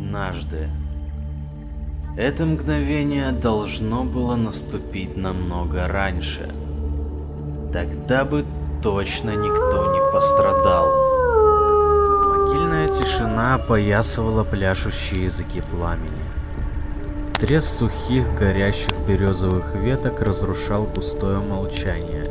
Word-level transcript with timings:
Однажды. 0.00 0.70
Это 2.16 2.46
мгновение 2.46 3.32
должно 3.32 4.02
было 4.02 4.34
наступить 4.34 5.14
намного 5.14 5.86
раньше. 5.88 6.48
Тогда 7.70 8.24
бы 8.24 8.46
точно 8.82 9.36
никто 9.36 9.92
не 9.92 10.12
пострадал. 10.12 10.86
Могильная 12.28 12.88
тишина 12.88 13.56
опоясывала 13.56 14.42
пляшущие 14.42 15.24
языки 15.24 15.60
пламени. 15.70 16.24
Треск 17.38 17.68
сухих 17.68 18.34
горящих 18.38 18.94
березовых 19.06 19.74
веток 19.74 20.22
разрушал 20.22 20.84
густое 20.84 21.40
молчание, 21.40 22.26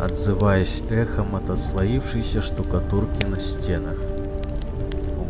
отзываясь 0.00 0.84
эхом 0.88 1.34
от 1.34 1.50
отслоившейся 1.50 2.40
штукатурки 2.40 3.26
на 3.26 3.40
стенах, 3.40 3.98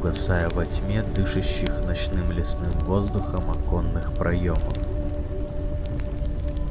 угасая 0.07 0.49
во 0.51 0.65
тьме 0.65 1.03
дышащих 1.03 1.85
ночным 1.85 2.31
лесным 2.31 2.71
воздухом 2.85 3.51
оконных 3.51 4.13
проемов. 4.13 4.63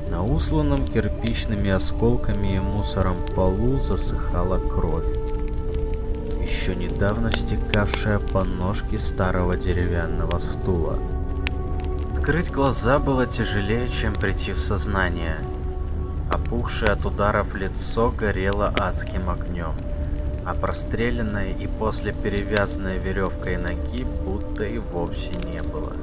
На 0.09 0.23
усланном 0.23 0.85
кирпичными 0.85 1.69
осколками 1.69 2.55
и 2.55 2.59
мусором 2.59 3.17
полу 3.35 3.77
засыхала 3.77 4.57
кровь, 4.57 5.05
еще 6.41 6.75
недавно 6.75 7.33
стекавшая 7.33 8.19
по 8.19 8.45
ножке 8.45 8.97
старого 8.97 9.57
деревянного 9.57 10.39
стула. 10.39 10.97
Открыть 12.13 12.51
глаза 12.51 12.99
было 12.99 13.25
тяжелее, 13.25 13.89
чем 13.89 14.13
прийти 14.13 14.53
в 14.53 14.59
сознание. 14.59 15.35
Опухшее 16.31 16.91
от 16.91 17.03
ударов 17.05 17.53
лицо 17.53 18.11
горело 18.17 18.73
адским 18.77 19.29
огнем, 19.29 19.75
а 20.45 20.53
простреленной 20.53 21.51
и 21.53 21.67
после 21.67 22.13
перевязанной 22.13 22.97
веревкой 22.97 23.57
ноги 23.57 24.03
будто 24.03 24.63
и 24.63 24.77
вовсе 24.77 25.31
не 25.45 25.61
было. 25.61 25.93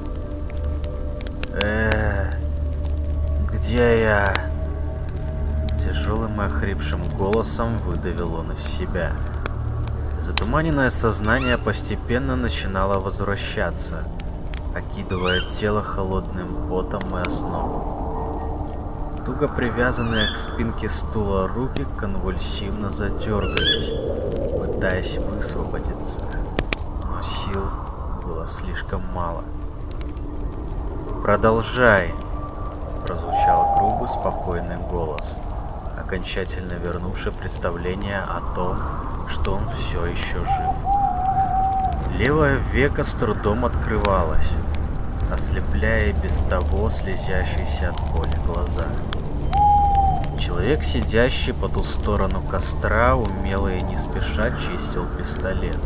э 1.53 2.31
где 3.53 4.01
я?» 4.03 4.35
Тяжелым 5.79 6.41
и 6.41 6.45
охрипшим 6.45 7.03
голосом 7.17 7.79
выдавил 7.79 8.35
он 8.35 8.53
из 8.53 8.61
себя. 8.61 9.13
Затуманенное 10.19 10.91
сознание 10.91 11.59
постепенно 11.59 12.37
начинало 12.37 12.98
возвращаться– 12.98 14.05
окидывая 14.75 15.41
тело 15.51 15.83
холодным 15.83 16.69
потом 16.69 17.19
и 17.19 17.20
ознобом. 17.20 18.02
Туго 19.25 19.47
привязанные 19.47 20.33
к 20.33 20.37
спинке 20.37 20.89
стула 20.89 21.47
руки 21.47 21.87
конвульсивно 21.97 22.91
задергались, 22.91 23.92
пытаясь 24.59 25.17
высвободиться, 25.19 26.20
но 27.09 27.23
сил 27.23 27.62
было 28.25 28.45
слишком 28.47 29.01
мало. 29.14 29.45
«Продолжай!»— 31.23 32.12
прозвучал 33.06 33.77
грубый, 33.77 34.09
спокойный 34.09 34.79
голос, 34.91 35.36
окончательно 35.97 36.73
вернувший 36.73 37.31
представление 37.31 38.19
о 38.19 38.41
том, 38.57 38.77
что 39.29 39.55
он 39.55 39.69
все 39.69 40.05
еще 40.07 40.41
жив. 40.41 42.19
Левое 42.19 42.57
веко 42.73 43.05
с 43.05 43.14
трудом 43.14 43.64
открывалось, 43.64 44.53
ослепляя 45.33 46.13
без 46.13 46.39
того 46.39 46.91
слезящиеся 46.91 47.91
от 47.91 48.13
боли 48.13 48.37
глаза. 48.47 48.85
Человек, 50.39 50.83
сидящий 50.83 51.55
по 51.55 51.69
ту 51.69 51.83
сторону 51.85 52.43
костра, 52.43 53.15
умело 53.15 53.69
и 53.69 53.81
не 53.81 53.97
спеша 53.97 54.51
чистил 54.51 55.07
пистолет, 55.17 55.79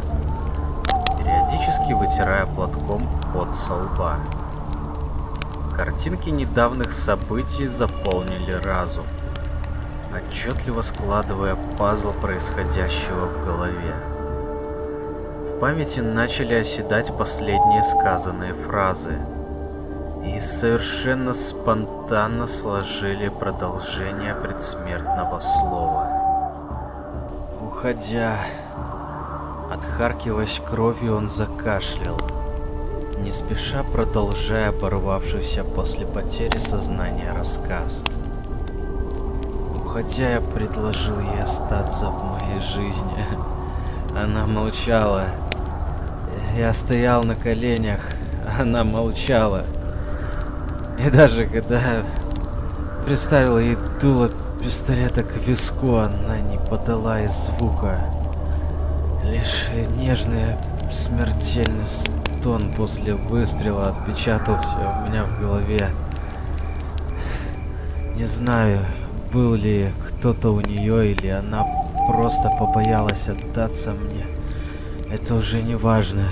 периодически 1.19 1.93
вытирая 1.93 2.47
платком 2.47 3.03
пот 3.33 3.57
со 3.57 3.75
лба. 3.75 4.19
Картинки 5.77 6.31
недавних 6.31 6.93
событий 6.93 7.67
заполнили 7.67 8.53
разум, 8.53 9.05
отчетливо 10.13 10.83
складывая 10.83 11.57
пазл 11.77 12.13
происходящего 12.13 13.27
в 13.27 13.45
голове. 13.45 13.95
В 15.55 15.59
памяти 15.59 16.01
начали 16.01 16.55
оседать 16.55 17.17
последние 17.17 17.83
сказанные 17.83 18.55
фразы. 18.55 19.17
И 20.27 20.41
совершенно 20.41 21.33
спонтанно 21.35 22.47
сложили 22.47 23.29
продолжение 23.29 24.35
предсмертного 24.35 25.41
слова. 25.41 26.11
Уходя, 27.63 28.37
отхаркиваясь 29.73 30.61
кровью, 30.61 31.17
он 31.17 31.29
закашлял, 31.29 32.21
не 33.19 33.31
спеша 33.31 33.83
продолжая 33.85 34.71
оборвавшийся 34.71 35.63
после 35.63 36.07
потери 36.07 36.59
сознания 36.59 37.33
рассказ. 37.33 38.03
Уходя, 39.77 40.31
я 40.31 40.41
предложил 40.41 41.21
ей 41.21 41.41
остаться 41.41 42.07
в 42.11 42.25
моей 42.25 42.61
жизни. 42.61 43.25
Она 44.15 44.47
молчала. 44.47 45.25
Я 46.57 46.75
стоял 46.75 47.23
на 47.23 47.35
коленях, 47.37 48.01
она 48.59 48.85
молчала. 48.85 49.65
И 51.05 51.11
даже 51.11 51.47
когда 51.47 52.03
приставил 53.05 53.59
ей 53.59 53.77
дуло 54.01 54.31
пистолета 54.61 55.23
к 55.23 55.37
виску, 55.47 55.97
она 55.97 56.39
не 56.39 56.59
подала 56.59 57.21
и 57.21 57.29
звука. 57.29 58.01
Лишь 59.25 59.69
нежный 59.97 60.57
смертельный 60.91 61.87
стон 61.87 62.73
после 62.77 63.15
выстрела 63.15 63.91
отпечатался 63.91 64.77
у 64.77 65.09
меня 65.09 65.25
в 65.25 65.41
голове. 65.41 65.91
Не 68.15 68.25
знаю, 68.25 68.81
был 69.33 69.55
ли 69.55 69.93
кто-то 70.09 70.51
у 70.51 70.61
нее 70.61 71.13
или 71.13 71.29
она 71.29 71.67
просто 72.07 72.51
побоялась 72.59 73.29
отдаться 73.29 73.93
мне. 73.93 74.27
Это 75.11 75.35
уже 75.35 75.63
не 75.63 75.75
важно. 75.75 76.25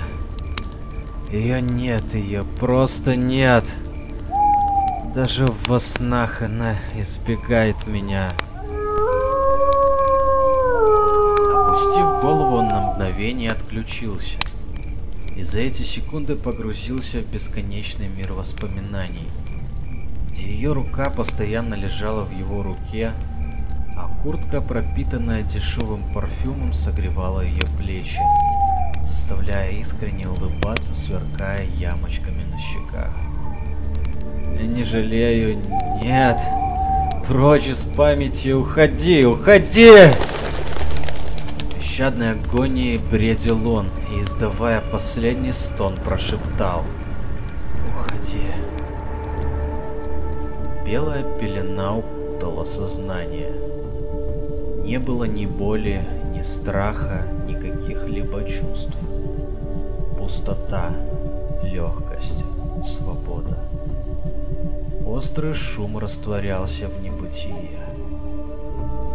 Ее 1.31 1.61
нет, 1.61 2.15
ее 2.15 2.43
просто 2.59 3.15
нет. 3.15 3.75
Даже 5.15 5.45
во 5.65 5.79
снах 5.79 6.41
она 6.41 6.75
избегает 6.93 7.87
меня. 7.87 8.33
Опустив 11.55 12.21
голову, 12.21 12.57
он 12.57 12.67
на 12.67 12.81
мгновение 12.81 13.53
отключился. 13.53 14.37
И 15.37 15.41
за 15.41 15.59
эти 15.61 15.83
секунды 15.83 16.35
погрузился 16.35 17.19
в 17.19 17.31
бесконечный 17.31 18.09
мир 18.09 18.33
воспоминаний, 18.33 19.29
где 20.29 20.43
ее 20.43 20.73
рука 20.73 21.09
постоянно 21.09 21.75
лежала 21.75 22.25
в 22.25 22.37
его 22.37 22.61
руке, 22.61 23.13
а 23.95 24.09
куртка, 24.21 24.59
пропитанная 24.59 25.43
дешевым 25.43 26.03
парфюмом, 26.13 26.73
согревала 26.73 27.39
ее 27.39 27.63
плечи 27.77 28.19
заставляя 29.05 29.71
искренне 29.71 30.27
улыбаться, 30.27 30.93
сверкая 30.93 31.63
ямочками 31.63 32.43
на 32.43 32.59
щеках. 32.59 33.24
Жалею, 34.85 35.57
нет. 35.99 36.39
Прочь 37.27 37.67
из 37.67 37.85
памяти, 37.85 38.49
уходи, 38.51 39.25
уходи! 39.25 39.91
Пещадной 41.75 42.33
агонии 42.33 43.01
бредил 43.11 43.67
он 43.67 43.87
и, 44.11 44.21
издавая 44.21 44.81
последний 44.91 45.53
стон, 45.53 45.95
прошептал. 45.97 46.83
Уходи. 47.89 48.45
Белая 50.85 51.23
пелена 51.39 51.97
укутала 51.97 52.63
сознание. 52.63 53.51
Не 54.83 54.99
было 54.99 55.23
ни 55.23 55.47
боли, 55.47 56.01
ни 56.31 56.43
страха, 56.43 57.25
каких-либо 57.55 58.43
чувств. 58.43 58.95
Пустота, 60.19 60.91
легкость, 61.63 62.43
свобода. 62.85 63.57
Острый 65.05 65.53
шум 65.53 65.97
растворялся 65.99 66.87
в 66.87 67.01
небытие. 67.01 67.79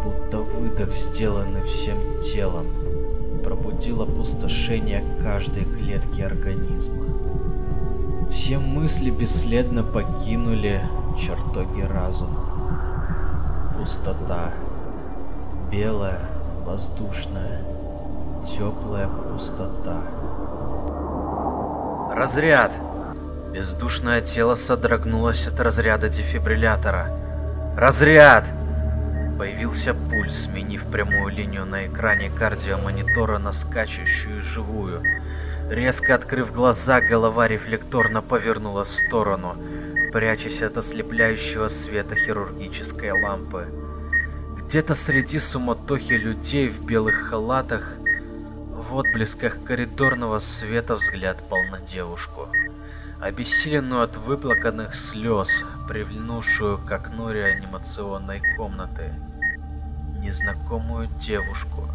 Будто 0.04 0.38
выдох, 0.38 0.94
сделанный 0.94 1.62
всем 1.64 1.98
телом, 2.20 2.66
пробудил 3.42 4.02
опустошение 4.02 5.04
каждой 5.22 5.64
клетки 5.64 6.20
организма. 6.20 7.04
Все 8.30 8.58
мысли 8.58 9.10
бесследно 9.10 9.82
покинули 9.82 10.80
чертоги 11.18 11.82
разума. 11.82 12.40
Пустота, 13.76 14.52
белая, 15.72 16.20
воздушная, 16.64 17.60
Теплая 18.44 19.06
пустота. 19.06 20.00
Разряд! 22.14 22.72
Бездушное 23.52 24.20
тело 24.20 24.54
содрогнулось 24.54 25.46
от 25.48 25.58
разряда 25.58 26.08
дефибриллятора. 26.08 27.10
Разряд! 27.76 28.44
Появился 29.38 29.92
пульс, 29.92 30.42
сменив 30.42 30.84
прямую 30.84 31.32
линию 31.32 31.64
на 31.66 31.86
экране 31.88 32.30
кардиомонитора 32.30 33.38
на 33.38 33.52
скачущую 33.52 34.40
живую. 34.40 35.02
Резко 35.68 36.14
открыв 36.14 36.52
глаза, 36.52 37.00
голова 37.00 37.48
рефлекторно 37.48 38.22
повернула 38.22 38.84
в 38.84 38.88
сторону, 38.88 39.56
прячась 40.12 40.62
от 40.62 40.78
ослепляющего 40.78 41.68
света 41.68 42.14
хирургической 42.14 43.10
лампы. 43.10 43.66
Где-то 44.58 44.94
среди 44.94 45.40
суматохи 45.40 46.12
людей 46.12 46.68
в 46.68 46.84
белых 46.84 47.16
халатах, 47.30 47.96
в 48.72 48.94
отблесках 48.94 49.64
коридорного 49.64 50.38
света 50.38 50.94
взгляд 50.94 51.38
пал 51.48 51.62
на 51.70 51.80
девушку, 51.80 52.48
обессиленную 53.20 54.02
от 54.02 54.16
выплаканных 54.16 54.94
слез, 54.94 55.62
привлянувшую 55.88 56.78
к 56.78 56.90
окну 56.90 57.30
реанимационной 57.30 58.40
комнаты. 58.56 59.12
Незнакомую 60.18 61.08
девушку, 61.18 61.88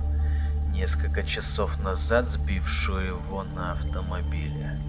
несколько 0.72 1.24
часов 1.24 1.82
назад 1.84 2.28
сбившую 2.28 3.08
его 3.08 3.44
на 3.44 3.74
автомобиле. 3.74 4.80